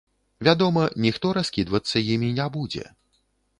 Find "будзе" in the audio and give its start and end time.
2.59-2.89